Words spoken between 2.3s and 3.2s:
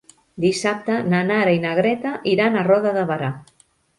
iran a Roda de